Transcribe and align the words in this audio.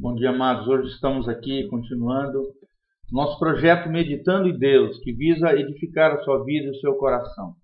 Bom 0.00 0.14
dia, 0.14 0.30
amados. 0.30 0.68
Hoje 0.68 0.90
estamos 0.92 1.28
aqui 1.28 1.66
continuando 1.66 2.40
nosso 3.10 3.36
projeto 3.36 3.88
Meditando 3.88 4.48
em 4.48 4.56
Deus, 4.56 4.96
que 5.00 5.12
visa 5.12 5.52
edificar 5.58 6.12
a 6.12 6.22
sua 6.22 6.44
vida 6.44 6.68
e 6.68 6.70
o 6.70 6.76
seu 6.76 6.94
coração. 6.94 7.54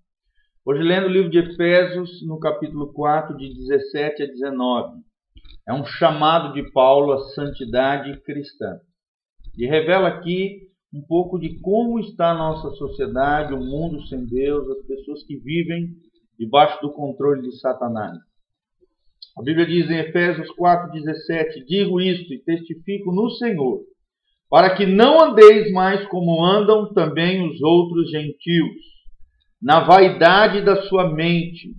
Hoje, 0.65 0.83
lendo 0.83 1.05
o 1.05 1.09
livro 1.09 1.29
de 1.29 1.39
Efésios, 1.39 2.21
no 2.27 2.37
capítulo 2.37 2.91
4, 2.91 3.37
de 3.37 3.53
17 3.53 4.23
a 4.23 4.25
19. 4.25 4.97
É 5.65 5.73
um 5.73 5.85
chamado 5.85 6.53
de 6.53 6.69
Paulo 6.73 7.13
à 7.13 7.19
santidade 7.29 8.21
cristã. 8.23 8.81
E 9.57 9.65
revela 9.65 10.09
aqui 10.09 10.59
um 10.93 11.01
pouco 11.07 11.39
de 11.39 11.57
como 11.61 12.01
está 12.01 12.31
a 12.31 12.37
nossa 12.37 12.69
sociedade, 12.71 13.53
o 13.53 13.63
mundo 13.63 14.05
sem 14.07 14.25
Deus, 14.25 14.69
as 14.71 14.85
pessoas 14.85 15.23
que 15.23 15.37
vivem 15.37 15.87
debaixo 16.37 16.81
do 16.81 16.91
controle 16.91 17.43
de 17.43 17.57
Satanás. 17.61 18.17
A 19.37 19.41
Bíblia 19.43 19.65
diz 19.65 19.89
em 19.89 19.97
Efésios 19.97 20.47
4,17: 20.55 21.65
Digo 21.67 21.99
isto 21.99 22.33
e 22.33 22.39
testifico 22.39 23.11
no 23.11 23.29
Senhor, 23.31 23.81
para 24.49 24.73
que 24.75 24.85
não 24.85 25.21
andeis 25.21 25.69
mais 25.73 26.07
como 26.07 26.41
andam 26.41 26.93
também 26.93 27.45
os 27.45 27.61
outros 27.61 28.09
gentios, 28.09 28.77
na 29.61 29.81
vaidade 29.81 30.61
da 30.61 30.83
sua 30.83 31.13
mente, 31.13 31.73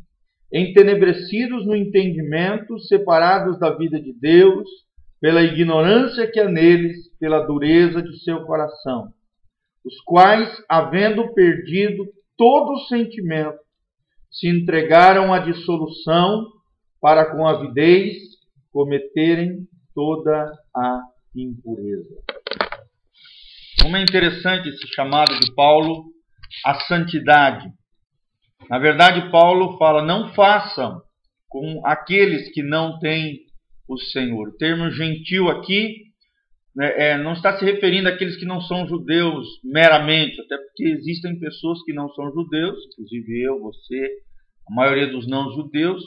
entenebrecidos 0.53 1.65
no 1.65 1.75
entendimento, 1.75 2.79
separados 2.81 3.59
da 3.59 3.71
vida 3.75 3.99
de 3.99 4.13
Deus, 4.13 4.69
pela 5.19 5.43
ignorância 5.43 6.31
que 6.31 6.39
há 6.39 6.49
neles, 6.49 7.09
pela 7.19 7.41
dureza 7.47 8.03
de 8.03 8.23
seu 8.23 8.43
coração, 8.43 9.09
os 9.83 9.99
quais, 10.03 10.63
havendo 10.69 11.33
perdido 11.33 12.07
todo 12.37 12.75
o 12.75 12.81
sentimento, 12.81 13.57
se 14.31 14.47
entregaram 14.47 15.33
à 15.33 15.39
dissolução 15.39 16.56
para 17.07 17.31
com 17.31 17.47
avidez 17.47 18.17
cometerem 18.73 19.61
toda 19.95 20.51
a 20.75 21.03
impureza. 21.37 22.17
Como 23.81 23.97
é 23.97 24.03
interessante 24.03 24.69
esse 24.69 24.89
chamado 24.89 25.39
de 25.39 25.55
Paulo 25.55 26.07
à 26.65 26.75
santidade. 26.81 27.71
Na 28.69 28.81
verdade, 28.81 29.31
Paulo 29.31 29.79
fala: 29.79 30.03
não 30.03 30.35
façam 30.35 31.01
com 31.49 31.81
aqueles 31.87 32.53
que 32.53 32.65
não 32.65 32.99
têm 32.99 33.39
o 33.89 33.97
Senhor. 33.97 34.49
O 34.49 34.57
termo 34.57 34.91
gentil 34.91 35.49
aqui 35.49 36.07
né, 36.75 36.93
é, 37.13 37.19
não 37.19 37.35
está 37.35 37.57
se 37.57 37.65
referindo 37.65 38.09
àqueles 38.09 38.37
que 38.37 38.45
não 38.45 38.61
são 38.61 38.85
judeus 38.85 39.47
meramente, 39.63 40.41
até 40.41 40.57
porque 40.59 40.83
existem 40.89 41.39
pessoas 41.39 41.81
que 41.85 41.93
não 41.93 42.09
são 42.15 42.33
judeus, 42.33 42.77
inclusive 42.89 43.43
eu, 43.43 43.61
você, 43.61 44.11
a 44.69 44.75
maioria 44.75 45.07
dos 45.07 45.29
não 45.29 45.53
judeus, 45.53 46.03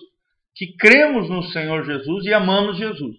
que 0.59 0.75
cremos 0.75 1.29
no 1.29 1.41
Senhor 1.41 1.85
Jesus 1.85 2.25
e 2.25 2.33
amamos 2.33 2.77
Jesus. 2.77 3.15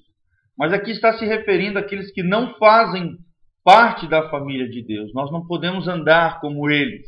Mas 0.59 0.75
aqui 0.75 0.91
está 0.91 1.17
se 1.17 1.25
referindo 1.25 1.79
àqueles 1.79 2.13
que 2.13 2.23
não 2.23 2.55
fazem 2.59 3.17
parte 3.65 4.07
da 4.07 4.29
família 4.29 4.69
de 4.69 4.85
Deus. 4.85 5.11
Nós 5.15 5.33
não 5.33 5.47
podemos 5.47 5.89
andar 5.89 6.39
como 6.41 6.69
eles. 6.69 7.07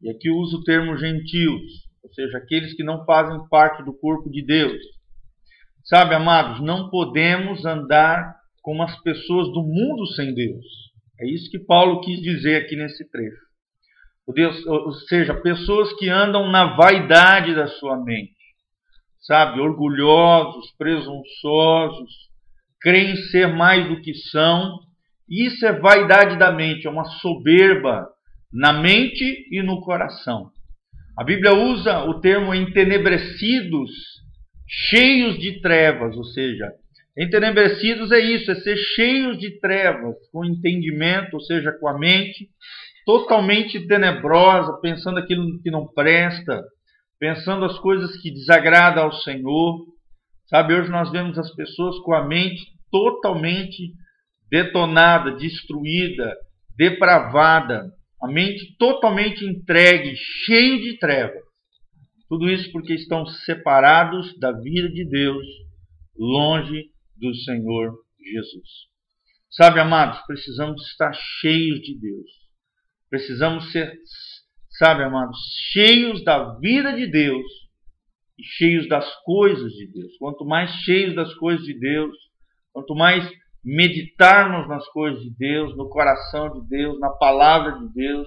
E 0.00 0.08
aqui 0.08 0.30
uso 0.30 0.56
o 0.56 0.64
termo 0.64 0.96
gentios, 0.96 1.60
ou 2.02 2.10
seja, 2.14 2.38
aqueles 2.38 2.72
que 2.74 2.82
não 2.82 3.04
fazem 3.04 3.38
parte 3.50 3.84
do 3.84 3.92
corpo 3.92 4.30
de 4.30 4.42
Deus. 4.42 4.80
Sabe, 5.84 6.14
amados, 6.14 6.62
não 6.62 6.88
podemos 6.88 7.66
andar 7.66 8.34
como 8.62 8.82
as 8.82 8.98
pessoas 9.02 9.48
do 9.48 9.62
mundo 9.62 10.06
sem 10.14 10.32
Deus. 10.32 10.64
É 11.20 11.28
isso 11.28 11.50
que 11.50 11.58
Paulo 11.58 12.00
quis 12.00 12.18
dizer 12.22 12.64
aqui 12.64 12.76
nesse 12.76 13.06
trecho. 13.10 13.50
Deus, 14.32 14.64
ou 14.64 14.92
seja, 14.92 15.34
pessoas 15.34 15.92
que 15.98 16.08
andam 16.08 16.50
na 16.50 16.76
vaidade 16.76 17.54
da 17.54 17.66
sua 17.66 18.02
mente 18.02 18.39
sabe, 19.20 19.60
orgulhosos, 19.60 20.72
presunçosos, 20.76 22.10
creem 22.80 23.16
ser 23.16 23.46
mais 23.48 23.88
do 23.88 24.00
que 24.00 24.14
são. 24.14 24.78
Isso 25.28 25.64
é 25.66 25.78
vaidade 25.78 26.38
da 26.38 26.50
mente, 26.50 26.86
é 26.86 26.90
uma 26.90 27.04
soberba 27.04 28.06
na 28.52 28.72
mente 28.72 29.46
e 29.50 29.62
no 29.62 29.80
coração. 29.80 30.50
A 31.16 31.22
Bíblia 31.22 31.52
usa 31.54 32.04
o 32.04 32.20
termo 32.20 32.54
entenebrecidos, 32.54 33.90
cheios 34.66 35.38
de 35.38 35.60
trevas, 35.60 36.16
ou 36.16 36.24
seja, 36.24 36.72
entenebrecidos 37.16 38.10
é 38.10 38.18
isso, 38.18 38.50
é 38.50 38.54
ser 38.54 38.76
cheios 38.76 39.38
de 39.38 39.60
trevas, 39.60 40.14
com 40.32 40.44
entendimento, 40.44 41.34
ou 41.34 41.40
seja, 41.40 41.72
com 41.72 41.88
a 41.88 41.98
mente 41.98 42.48
totalmente 43.04 43.86
tenebrosa, 43.86 44.80
pensando 44.80 45.18
aquilo 45.18 45.60
que 45.62 45.70
não 45.70 45.86
presta, 45.86 46.62
pensando 47.20 47.66
as 47.66 47.78
coisas 47.78 48.16
que 48.20 48.32
desagradam 48.32 49.04
ao 49.04 49.12
Senhor. 49.12 49.86
Sabe, 50.46 50.74
hoje 50.74 50.90
nós 50.90 51.12
vemos 51.12 51.38
as 51.38 51.54
pessoas 51.54 51.98
com 52.00 52.14
a 52.14 52.26
mente 52.26 52.66
totalmente 52.90 53.92
detonada, 54.50 55.36
destruída, 55.36 56.34
depravada, 56.76 57.92
a 58.20 58.26
mente 58.26 58.74
totalmente 58.78 59.44
entregue, 59.44 60.16
cheio 60.16 60.80
de 60.80 60.98
trevas. 60.98 61.42
Tudo 62.28 62.48
isso 62.48 62.72
porque 62.72 62.94
estão 62.94 63.26
separados 63.26 64.36
da 64.38 64.52
vida 64.52 64.88
de 64.88 65.04
Deus, 65.08 65.46
longe 66.16 66.86
do 67.16 67.34
Senhor 67.34 67.92
Jesus. 68.18 68.68
Sabe, 69.50 69.80
amados, 69.80 70.20
precisamos 70.26 70.80
estar 70.88 71.12
cheios 71.12 71.80
de 71.80 71.98
Deus. 71.98 72.30
Precisamos 73.08 73.70
ser 73.72 73.92
sabe, 74.80 75.02
amados, 75.02 75.36
cheios 75.72 76.24
da 76.24 76.54
vida 76.54 76.94
de 76.94 77.06
Deus 77.06 77.44
e 78.38 78.42
cheios 78.42 78.88
das 78.88 79.06
coisas 79.24 79.70
de 79.72 79.86
Deus. 79.92 80.16
Quanto 80.18 80.42
mais 80.42 80.70
cheios 80.70 81.14
das 81.14 81.34
coisas 81.34 81.66
de 81.66 81.78
Deus, 81.78 82.16
quanto 82.72 82.94
mais 82.94 83.30
meditarmos 83.62 84.66
nas 84.68 84.88
coisas 84.88 85.22
de 85.22 85.36
Deus, 85.36 85.76
no 85.76 85.90
coração 85.90 86.50
de 86.50 86.66
Deus, 86.66 86.98
na 86.98 87.10
palavra 87.10 87.78
de 87.78 87.92
Deus, 87.92 88.26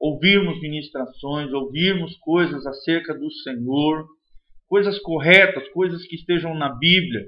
ouvirmos 0.00 0.60
ministrações, 0.60 1.52
ouvirmos 1.52 2.16
coisas 2.16 2.66
acerca 2.66 3.14
do 3.14 3.30
Senhor, 3.30 4.04
coisas 4.66 4.98
corretas, 4.98 5.68
coisas 5.68 6.04
que 6.08 6.16
estejam 6.16 6.56
na 6.56 6.74
Bíblia, 6.74 7.22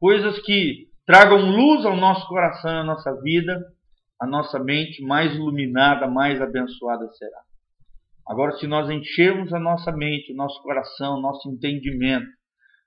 coisas 0.00 0.40
que 0.40 0.88
tragam 1.06 1.48
luz 1.48 1.86
ao 1.86 1.96
nosso 1.96 2.26
coração 2.26 2.80
à 2.80 2.82
nossa 2.82 3.14
vida, 3.22 3.56
a 4.20 4.26
nossa 4.26 4.58
mente 4.58 5.00
mais 5.00 5.32
iluminada, 5.32 6.08
mais 6.08 6.42
abençoada 6.42 7.08
será. 7.10 7.49
Agora, 8.26 8.52
se 8.58 8.66
nós 8.66 8.88
enchermos 8.90 9.52
a 9.52 9.58
nossa 9.58 9.90
mente, 9.92 10.32
o 10.32 10.36
nosso 10.36 10.62
coração, 10.62 11.18
o 11.18 11.20
nosso 11.20 11.50
entendimento 11.50 12.28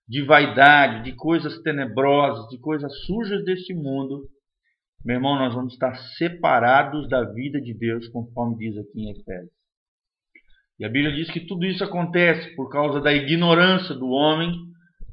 de 0.07 0.21
vaidade, 0.21 1.03
de 1.03 1.15
coisas 1.15 1.61
tenebrosas, 1.61 2.47
de 2.49 2.59
coisas 2.59 2.91
sujas 3.05 3.43
deste 3.43 3.73
mundo, 3.73 4.27
meu 5.03 5.17
irmão, 5.17 5.37
nós 5.37 5.53
vamos 5.53 5.73
estar 5.73 5.93
separados 6.17 7.09
da 7.09 7.23
vida 7.33 7.59
de 7.59 7.73
Deus, 7.73 8.07
conforme 8.07 8.57
diz 8.57 8.77
aqui 8.77 9.01
em 9.01 9.11
Efésios. 9.11 9.51
E 10.79 10.85
a 10.85 10.89
Bíblia 10.89 11.13
diz 11.13 11.29
que 11.29 11.41
tudo 11.41 11.65
isso 11.65 11.83
acontece 11.83 12.55
por 12.55 12.69
causa 12.69 13.01
da 13.01 13.13
ignorância 13.13 13.93
do 13.95 14.07
homem 14.07 14.51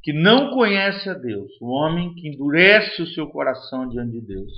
que 0.03 0.13
não 0.13 0.51
conhece 0.51 1.09
a 1.09 1.15
Deus, 1.15 1.51
o 1.61 1.67
homem 1.67 2.15
que 2.15 2.29
endurece 2.29 3.03
o 3.03 3.07
seu 3.09 3.27
coração 3.29 3.89
diante 3.89 4.13
de 4.13 4.27
Deus. 4.27 4.51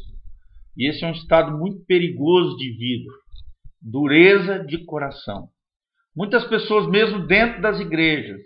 E 0.76 0.88
esse 0.88 1.04
é 1.04 1.08
um 1.08 1.12
estado 1.12 1.58
muito 1.58 1.84
perigoso 1.84 2.56
de 2.56 2.70
vida, 2.76 3.10
dureza 3.82 4.60
de 4.60 4.84
coração. 4.84 5.48
Muitas 6.14 6.44
pessoas, 6.44 6.86
mesmo 6.88 7.26
dentro 7.26 7.60
das 7.60 7.80
igrejas, 7.80 8.40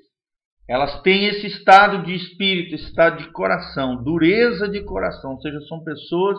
elas 0.69 1.01
têm 1.03 1.27
esse 1.27 1.47
estado 1.47 2.05
de 2.05 2.15
espírito, 2.15 2.75
esse 2.75 2.87
estado 2.87 3.19
de 3.19 3.31
coração, 3.33 4.03
dureza 4.03 4.69
de 4.69 4.83
coração, 4.85 5.33
ou 5.33 5.41
seja, 5.41 5.61
são 5.69 5.83
pessoas 5.85 6.39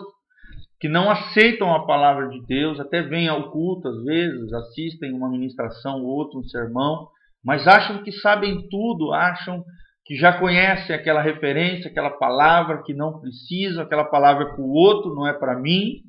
que 0.80 0.88
não 0.88 1.10
aceitam 1.10 1.74
a 1.74 1.86
palavra 1.86 2.28
de 2.28 2.44
Deus, 2.46 2.78
até 2.78 3.02
vêm 3.02 3.28
ao 3.28 3.50
culto 3.50 3.88
às 3.88 4.04
vezes, 4.04 4.52
assistem 4.52 5.12
uma 5.12 5.30
ministração 5.30 6.02
ou 6.02 6.06
outro, 6.06 6.40
um 6.40 6.44
sermão, 6.44 7.08
mas 7.44 7.66
acham 7.66 8.02
que 8.02 8.12
sabem 8.12 8.68
tudo, 8.68 9.12
acham 9.12 9.64
que 10.04 10.14
já 10.14 10.38
conhecem 10.38 10.94
aquela 10.94 11.20
referência, 11.20 11.90
aquela 11.90 12.10
palavra 12.10 12.82
que 12.82 12.94
não 12.94 13.20
precisam, 13.20 13.82
aquela 13.82 14.04
palavra 14.04 14.54
para 14.54 14.62
o 14.62 14.70
outro, 14.70 15.14
não 15.14 15.26
é 15.26 15.32
para 15.32 15.58
mim. 15.58 16.00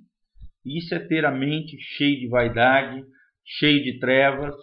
Isso 0.65 0.93
é 0.93 0.99
ter 0.99 1.25
a 1.25 1.31
mente 1.31 1.77
cheia 1.79 2.19
de 2.19 2.27
vaidade, 2.27 3.03
cheia 3.45 3.81
de 3.81 3.99
trevas, 3.99 4.55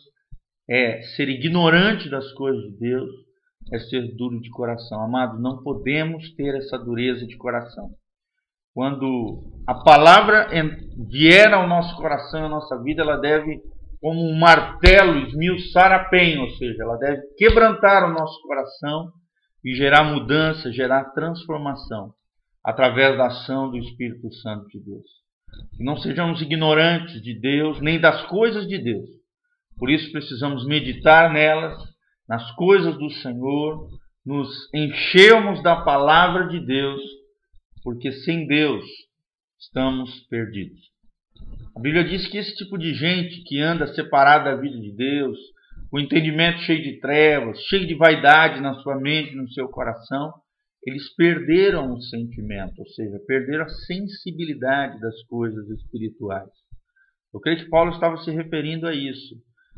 é 0.69 1.01
ser 1.17 1.29
ignorante 1.29 2.09
das 2.09 2.33
coisas 2.33 2.63
de 2.73 2.79
Deus, 2.79 3.11
é 3.73 3.79
ser 3.79 4.15
duro 4.15 4.41
de 4.41 4.51
coração. 4.51 5.03
Amado, 5.03 5.41
não 5.41 5.63
podemos 5.63 6.31
ter 6.35 6.55
essa 6.55 6.79
dureza 6.79 7.27
de 7.27 7.37
coração. 7.37 7.91
Quando 8.75 9.63
a 9.67 9.75
palavra 9.75 10.49
vier 11.09 11.53
ao 11.53 11.67
nosso 11.67 11.97
coração, 11.97 12.45
à 12.45 12.49
nossa 12.49 12.81
vida, 12.83 13.03
ela 13.03 13.17
deve, 13.17 13.63
como 14.01 14.21
um 14.21 14.39
martelo, 14.39 15.19
esmiuçar 15.27 15.93
a 15.93 16.05
penha, 16.05 16.43
ou 16.43 16.51
seja, 16.51 16.83
ela 16.83 16.97
deve 16.97 17.23
quebrantar 17.39 18.05
o 18.09 18.13
nosso 18.13 18.41
coração 18.43 19.11
e 19.65 19.75
gerar 19.75 20.05
mudança, 20.05 20.71
gerar 20.71 21.13
transformação 21.13 22.13
através 22.63 23.17
da 23.17 23.29
ação 23.29 23.71
do 23.71 23.79
Espírito 23.79 24.31
Santo 24.35 24.69
de 24.69 24.79
Deus. 24.81 25.26
Que 25.77 25.85
não 25.85 25.97
sejamos 25.97 26.41
ignorantes 26.41 27.23
de 27.23 27.39
Deus, 27.39 27.81
nem 27.81 28.01
das 28.01 28.27
coisas 28.27 28.67
de 28.67 28.79
Deus, 28.79 29.09
por 29.79 29.91
isso 29.91 30.11
precisamos 30.11 30.67
meditar 30.67 31.33
nelas, 31.33 31.77
nas 32.29 32.51
coisas 32.53 32.97
do 32.99 33.11
Senhor, 33.11 33.89
nos 34.25 34.49
enchermos 34.75 35.63
da 35.63 35.77
palavra 35.77 36.49
de 36.49 36.59
Deus 36.65 37.01
porque 37.87 38.11
sem 38.11 38.49
Deus 38.49 38.85
estamos 39.61 40.11
perdidos. 40.29 40.81
A 41.77 41.79
Bíblia 41.79 42.03
diz 42.03 42.27
que 42.27 42.37
esse 42.37 42.53
tipo 42.57 42.77
de 42.77 42.93
gente 42.95 43.45
que 43.45 43.61
anda 43.61 43.87
separada 43.95 44.51
da 44.51 44.61
vida 44.61 44.77
de 44.81 44.91
Deus, 44.91 45.39
com 45.89 46.01
entendimento 46.01 46.59
cheio 46.63 46.83
de 46.83 46.99
trevas, 46.99 47.61
cheio 47.69 47.87
de 47.87 47.95
vaidade 47.95 48.61
na 48.61 48.75
sua 48.81 48.97
mente, 48.97 49.37
no 49.37 49.49
seu 49.51 49.69
coração, 49.69 50.35
eles 50.87 51.13
perderam 51.17 51.93
o 51.93 52.01
sentimento, 52.01 52.79
ou 52.79 52.87
seja, 52.87 53.19
perderam 53.27 53.65
a 53.65 53.69
sensibilidade 53.69 55.01
das 55.01 55.21
coisas 55.25 55.69
espirituais. 55.69 56.49
Eu 57.35 57.41
creio 57.41 57.59
que 57.59 57.69
Paulo 57.69 57.91
estava 57.91 58.17
se 58.19 58.31
referindo 58.31 58.87
a 58.87 58.95
isso, 58.95 59.35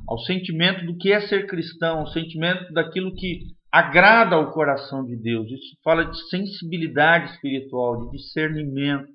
ao 0.06 0.18
sentimento 0.18 0.84
do 0.84 0.98
que 0.98 1.10
é 1.10 1.20
ser 1.22 1.46
cristão, 1.46 2.00
ao 2.00 2.08
sentimento 2.08 2.72
daquilo 2.74 3.14
que 3.14 3.40
agrada 3.72 4.36
ao 4.36 4.52
coração 4.52 5.02
de 5.04 5.16
Deus. 5.16 5.50
Isso 5.50 5.76
fala 5.82 6.04
de 6.04 6.28
sensibilidade 6.28 7.32
espiritual, 7.32 8.04
de 8.04 8.18
discernimento. 8.18 9.08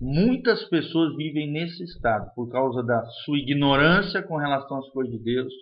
Muitas 0.00 0.64
pessoas 0.64 1.16
vivem 1.16 1.50
nesse 1.50 1.84
estado 1.84 2.30
por 2.34 2.50
causa 2.50 2.82
da 2.82 3.04
sua 3.24 3.38
ignorância 3.38 4.22
com 4.22 4.36
relação 4.36 4.78
às 4.78 4.88
coisas 4.90 5.12
de 5.16 5.22
Deus, 5.22 5.52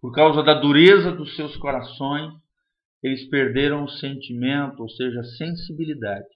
por 0.00 0.12
causa 0.12 0.42
da 0.42 0.54
dureza 0.54 1.12
dos 1.12 1.36
seus 1.36 1.56
corações, 1.56 2.32
eles 3.02 3.28
perderam 3.28 3.84
o 3.84 3.88
sentimento, 3.88 4.80
ou 4.80 4.88
seja, 4.88 5.20
a 5.20 5.24
sensibilidade 5.24 6.26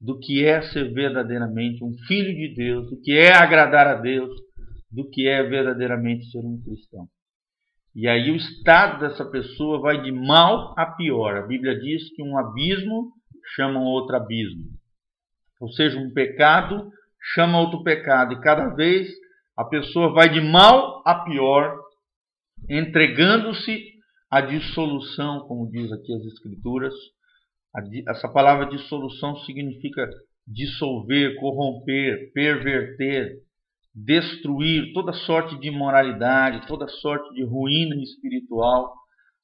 do 0.00 0.18
que 0.18 0.44
é 0.44 0.60
ser 0.62 0.92
verdadeiramente 0.92 1.84
um 1.84 1.94
filho 2.08 2.34
de 2.34 2.54
Deus, 2.54 2.90
do 2.90 3.00
que 3.00 3.12
é 3.12 3.32
agradar 3.32 3.86
a 3.86 3.94
Deus, 3.94 4.30
do 4.90 5.08
que 5.08 5.28
é 5.28 5.42
verdadeiramente 5.44 6.28
ser 6.30 6.40
um 6.40 6.60
cristão. 6.60 7.06
E 7.94 8.08
aí 8.08 8.30
o 8.30 8.36
estado 8.36 9.00
dessa 9.00 9.24
pessoa 9.24 9.80
vai 9.80 10.02
de 10.02 10.10
mal 10.10 10.74
a 10.76 10.86
pior. 10.86 11.36
A 11.36 11.46
Bíblia 11.46 11.78
diz 11.78 12.14
que 12.14 12.22
um 12.22 12.36
abismo 12.36 13.12
chama 13.54 13.80
outro 13.80 14.16
abismo. 14.16 14.64
Ou 15.60 15.70
seja, 15.70 15.98
um 15.98 16.12
pecado 16.12 16.90
chama 17.34 17.60
outro 17.60 17.82
pecado. 17.84 18.32
E 18.32 18.40
cada 18.40 18.74
vez 18.74 19.08
a 19.56 19.64
pessoa 19.64 20.12
vai 20.12 20.30
de 20.30 20.40
mal 20.40 21.02
a 21.06 21.22
pior, 21.24 21.78
entregando-se 22.68 23.91
à 24.32 24.40
dissolução, 24.40 25.40
como 25.40 25.70
diz 25.70 25.92
aqui 25.92 26.10
as 26.14 26.24
Escrituras. 26.24 26.94
Essa 28.08 28.28
palavra 28.28 28.70
dissolução 28.70 29.36
significa 29.40 30.08
dissolver, 30.46 31.36
corromper, 31.38 32.32
perverter, 32.32 33.36
destruir 33.94 34.92
toda 34.94 35.12
sorte 35.12 35.58
de 35.60 35.68
imoralidade, 35.68 36.66
toda 36.66 36.88
sorte 36.88 37.34
de 37.34 37.44
ruína 37.44 37.94
espiritual, 37.96 38.94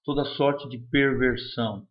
toda 0.04 0.24
sorte 0.24 0.66
de 0.70 0.78
perversão. 0.90 1.86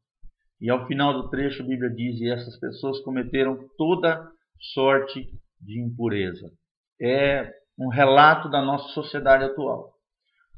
E 0.60 0.68
ao 0.70 0.88
final 0.88 1.14
do 1.14 1.30
trecho 1.30 1.62
a 1.62 1.66
Bíblia 1.68 1.92
diz: 1.92 2.20
e 2.20 2.30
essas 2.30 2.60
pessoas 2.60 3.00
cometeram 3.02 3.60
toda 3.78 4.28
sorte 4.74 5.30
de 5.62 5.80
impureza. 5.80 6.52
É 7.00 7.54
um 7.78 7.90
relato 7.90 8.50
da 8.50 8.60
nossa 8.60 8.92
sociedade 8.94 9.44
atual. 9.44 9.94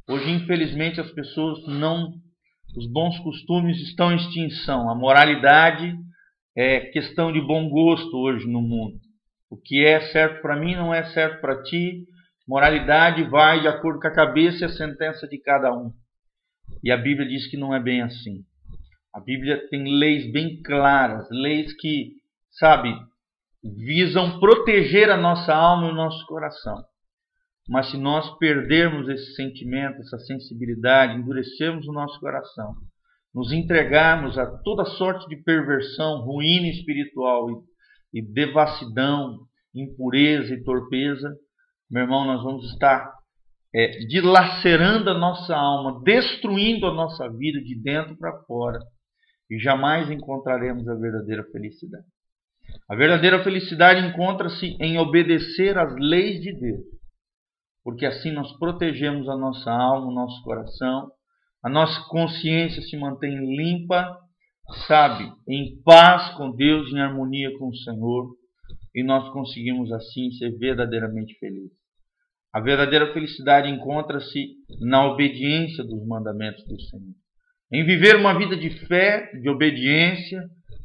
Hoje, 0.08 0.32
infelizmente, 0.32 1.02
as 1.02 1.12
pessoas 1.12 1.68
não. 1.68 2.14
Os 2.76 2.86
bons 2.86 3.18
costumes 3.20 3.82
estão 3.82 4.12
em 4.12 4.16
extinção. 4.16 4.90
A 4.90 4.96
moralidade 4.96 5.98
é 6.56 6.80
questão 6.80 7.32
de 7.32 7.42
bom 7.42 7.68
gosto 7.68 8.16
hoje 8.16 8.48
no 8.48 8.62
mundo. 8.62 9.00
O 9.50 9.58
que 9.58 9.84
é 9.84 10.00
certo 10.12 10.42
para 10.42 10.56
mim 10.56 10.76
não 10.76 10.94
é 10.94 11.04
certo 11.06 11.42
para 11.42 11.64
ti. 11.64 12.06
Moralidade 12.48 13.24
vai 13.24 13.62
de 13.62 13.68
acordo 13.68 14.00
com 14.00 14.08
a 14.08 14.14
cabeça 14.14 14.64
e 14.64 14.66
a 14.66 14.70
sentença 14.70 15.28
de 15.28 15.40
cada 15.40 15.74
um. 15.74 15.92
E 16.84 16.92
a 16.92 16.98
Bíblia 16.98 17.28
diz 17.28 17.48
que 17.48 17.58
não 17.58 17.74
é 17.74 17.80
bem 17.82 18.02
assim. 18.02 18.44
A 19.14 19.20
Bíblia 19.20 19.68
tem 19.70 19.98
leis 19.98 20.32
bem 20.32 20.62
claras, 20.62 21.28
leis 21.32 21.74
que, 21.74 22.14
sabe, 22.52 22.94
visam 23.64 24.40
proteger 24.40 25.10
a 25.10 25.18
nossa 25.18 25.54
alma 25.54 25.88
e 25.88 25.92
o 25.92 25.96
nosso 25.96 26.24
coração. 26.28 26.84
Mas 27.70 27.92
se 27.92 27.98
nós 27.98 28.38
perdermos 28.38 29.08
esse 29.08 29.36
sentimento, 29.36 30.02
essa 30.02 30.18
sensibilidade, 30.20 31.18
endurecermos 31.18 31.88
o 31.88 31.94
nosso 31.94 32.20
coração, 32.20 32.74
nos 33.34 33.52
entregarmos 33.52 34.38
a 34.38 34.48
toda 34.64 34.84
sorte 34.86 35.28
de 35.30 35.38
perversão, 35.44 36.22
ruína 36.26 36.68
espiritual 36.68 37.50
e 37.52 37.70
e 38.14 38.22
devassidão, 38.22 39.40
impureza 39.74 40.54
e 40.54 40.64
torpeza, 40.64 41.36
meu 41.90 42.04
irmão, 42.04 42.26
nós 42.26 42.44
vamos 42.44 42.66
estar 42.72 43.12
é, 43.74 43.88
dilacerando 44.08 45.10
a 45.10 45.18
nossa 45.18 45.56
alma, 45.56 46.02
destruindo 46.04 46.88
a 46.88 46.94
nossa 46.94 47.30
vida 47.30 47.62
de 47.62 47.80
dentro 47.82 48.18
para 48.18 48.42
fora 48.44 48.80
e 49.50 49.60
jamais 49.60 50.10
encontraremos 50.10 50.88
a 50.88 50.96
verdadeira 50.96 51.44
felicidade. 51.52 52.06
A 52.88 52.96
verdadeira 52.96 53.44
felicidade 53.44 54.06
encontra-se 54.06 54.78
em 54.80 55.00
obedecer 55.00 55.78
às 55.78 55.96
leis 55.96 56.42
de 56.42 56.54
Deus, 56.54 56.82
porque 57.84 58.06
assim 58.06 58.32
nós 58.32 58.52
protegemos 58.58 59.28
a 59.30 59.38
nossa 59.38 59.72
alma, 59.72 60.08
o 60.08 60.14
nosso 60.14 60.42
coração, 60.44 61.12
a 61.64 61.70
nossa 61.70 62.02
consciência 62.10 62.82
se 62.82 62.98
mantém 62.98 63.36
limpa 63.56 64.18
sabe, 64.88 65.32
em 65.48 65.82
paz 65.84 66.30
com 66.36 66.52
Deus, 66.52 66.92
em 66.92 67.00
harmonia 67.00 67.58
com 67.58 67.70
o 67.70 67.76
Senhor, 67.76 68.30
e 68.94 69.04
nós 69.04 69.32
conseguimos 69.32 69.92
assim 69.92 70.32
ser 70.32 70.58
verdadeiramente 70.58 71.38
felizes. 71.40 71.78
A 72.54 72.60
verdadeira 72.60 73.14
felicidade 73.14 73.70
encontra-se 73.70 74.56
na 74.82 75.06
obediência 75.06 75.84
dos 75.84 76.06
mandamentos 76.08 76.66
do 76.66 76.80
Senhor. 76.82 77.14
Em 77.72 77.86
viver 77.86 78.16
uma 78.16 78.36
vida 78.38 78.58
de 78.58 78.72
fé, 78.88 79.32
de 79.40 79.48
obediência, 79.48 80.44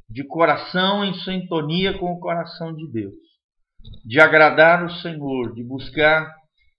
de 0.08 0.23
coração 0.25 1.02
em 1.05 1.14
sintonia 1.14 1.96
com 1.99 2.12
o 2.12 2.20
coração 2.20 2.75
de 2.75 2.91
Deus. 2.93 3.14
De 4.05 4.20
agradar 4.20 4.85
o 4.85 4.91
Senhor, 4.91 5.55
de 5.55 5.64
buscar 5.64 6.31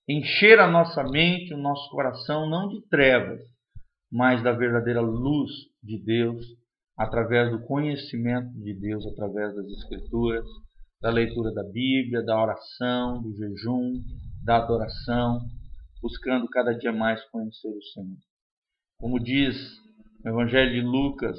encher 0.08 0.60
a 0.60 0.68
nossa 0.68 1.04
mente, 1.04 1.54
o 1.54 1.58
nosso 1.58 1.90
coração, 1.90 2.50
não 2.50 2.68
de 2.68 2.82
trevas, 2.88 3.42
mas 4.12 4.44
da 4.44 4.52
verdadeira 4.52 5.02
luz 5.02 5.52
de 5.84 5.98
Deus 6.04 6.46
através 6.98 7.52
do 7.52 7.60
conhecimento 7.66 8.54
de 8.54 8.74
Deus, 8.74 9.06
através 9.06 9.54
das 9.56 9.66
Escrituras, 9.68 10.46
da 11.02 11.10
leitura 11.10 11.52
da 11.54 11.64
Bíblia, 11.64 12.24
da 12.24 12.42
oração, 12.42 13.22
do 13.22 13.36
jejum, 13.36 13.94
da 14.44 14.58
adoração, 14.58 15.40
buscando 16.02 16.48
cada 16.48 16.74
dia 16.74 16.94
mais 16.94 17.24
conhecer 17.26 17.68
o 17.68 17.84
Senhor. 17.94 18.18
Como 18.98 19.20
diz 19.20 19.56
o 20.24 20.30
Evangelho 20.30 20.72
de 20.72 20.82
Lucas, 20.82 21.38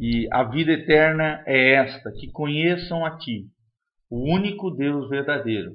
e 0.00 0.28
a 0.32 0.44
vida 0.44 0.72
eterna 0.72 1.42
é 1.46 1.74
esta, 1.74 2.12
que 2.12 2.30
conheçam 2.30 3.04
a 3.04 3.18
Ti, 3.18 3.46
o 4.08 4.32
único 4.32 4.70
Deus 4.70 5.08
verdadeiro, 5.10 5.72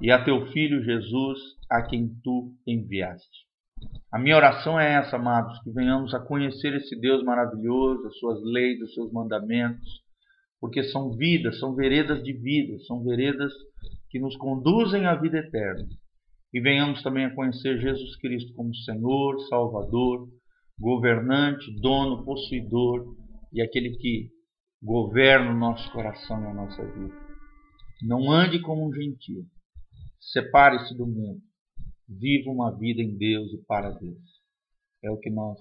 e 0.00 0.10
a 0.10 0.24
Teu 0.24 0.46
Filho 0.52 0.82
Jesus, 0.82 1.38
a 1.70 1.82
quem 1.82 2.08
Tu 2.22 2.52
enviaste. 2.66 3.46
A 4.12 4.18
minha 4.18 4.36
oração 4.36 4.78
é 4.78 4.94
essa, 4.94 5.16
amados, 5.16 5.58
que 5.62 5.70
venhamos 5.70 6.14
a 6.14 6.20
conhecer 6.20 6.74
esse 6.74 6.98
Deus 7.00 7.22
maravilhoso, 7.24 8.06
as 8.06 8.18
suas 8.18 8.40
leis, 8.44 8.80
os 8.80 8.94
seus 8.94 9.12
mandamentos, 9.12 10.02
porque 10.60 10.82
são 10.84 11.10
vidas, 11.16 11.58
são 11.58 11.74
veredas 11.74 12.22
de 12.22 12.32
vida, 12.32 12.78
são 12.86 13.02
veredas 13.02 13.52
que 14.10 14.20
nos 14.20 14.36
conduzem 14.36 15.06
à 15.06 15.14
vida 15.14 15.38
eterna. 15.38 15.88
E 16.54 16.60
venhamos 16.60 17.02
também 17.02 17.24
a 17.24 17.34
conhecer 17.34 17.80
Jesus 17.80 18.16
Cristo 18.18 18.52
como 18.54 18.74
Senhor, 18.74 19.40
Salvador, 19.48 20.28
governante, 20.78 21.74
dono, 21.80 22.24
possuidor 22.24 23.16
e 23.52 23.62
aquele 23.62 23.96
que 23.96 24.28
governa 24.82 25.50
o 25.50 25.58
nosso 25.58 25.90
coração 25.92 26.42
e 26.42 26.46
a 26.46 26.54
nossa 26.54 26.84
vida. 26.84 27.14
Não 28.02 28.30
ande 28.30 28.60
como 28.60 28.86
um 28.86 28.92
gentio. 28.92 29.46
Separe-se 30.22 30.96
do 30.96 31.06
mundo 31.06 31.42
viva 32.18 32.50
uma 32.50 32.76
vida 32.76 33.00
em 33.00 33.16
Deus 33.16 33.52
e 33.52 33.58
para 33.66 33.90
Deus. 33.90 34.20
É 35.02 35.10
o 35.10 35.18
que 35.18 35.30
nós 35.30 35.58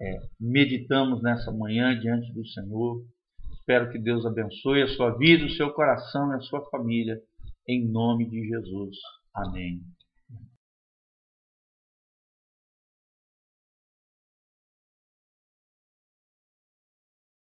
é, 0.00 0.20
meditamos 0.40 1.22
nessa 1.22 1.52
manhã 1.52 1.98
diante 1.98 2.32
do 2.32 2.46
Senhor. 2.46 3.04
Espero 3.52 3.90
que 3.90 3.98
Deus 3.98 4.24
abençoe 4.26 4.82
a 4.82 4.88
sua 4.88 5.16
vida, 5.16 5.44
o 5.44 5.50
seu 5.50 5.72
coração 5.72 6.32
e 6.32 6.36
a 6.36 6.40
sua 6.40 6.62
família, 6.70 7.20
em 7.68 7.86
nome 7.86 8.28
de 8.28 8.46
Jesus. 8.46 8.96
Amém. 9.34 9.80